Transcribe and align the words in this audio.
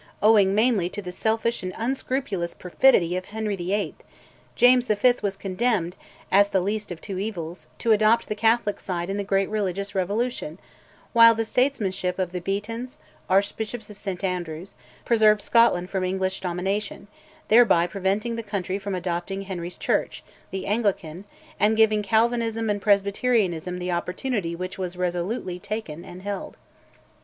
Owing 0.19 0.55
mainly 0.55 0.89
to 0.89 1.01
the 1.03 1.11
selfish 1.11 1.61
and 1.61 1.75
unscrupulous 1.77 2.55
perfidy 2.55 3.15
of 3.15 3.25
Henry 3.25 3.55
VIII., 3.55 3.93
James 4.55 4.85
V. 4.87 5.13
was 5.21 5.37
condemned, 5.37 5.95
as 6.31 6.49
the 6.49 6.59
least 6.59 6.89
of 6.91 6.99
two 6.99 7.19
evils, 7.19 7.67
to 7.77 7.91
adopt 7.91 8.27
the 8.27 8.33
Catholic 8.33 8.79
side 8.79 9.11
in 9.11 9.17
the 9.17 9.23
great 9.23 9.47
religious 9.47 9.93
revolution; 9.93 10.57
while 11.13 11.35
the 11.35 11.45
statesmanship 11.45 12.17
of 12.17 12.31
the 12.31 12.41
Beatons, 12.41 12.97
Archbishops 13.29 13.91
of 13.91 13.97
St 13.99 14.23
Andrews, 14.23 14.73
preserved 15.05 15.43
Scotland 15.43 15.91
from 15.91 16.03
English 16.03 16.39
domination, 16.41 17.07
thereby 17.49 17.85
preventing 17.85 18.35
the 18.37 18.41
country 18.41 18.79
from 18.79 18.95
adopting 18.95 19.43
Henry's 19.43 19.77
Church, 19.77 20.23
the 20.49 20.65
Anglican, 20.65 21.25
and 21.59 21.77
giving 21.77 22.01
Calvinism 22.01 22.71
and 22.71 22.81
Presbyterianism 22.81 23.77
the 23.77 23.91
opportunity 23.91 24.55
which 24.55 24.79
was 24.79 24.97
resolutely 24.97 25.59
taken 25.59 26.03
and 26.03 26.23
held. 26.23 26.57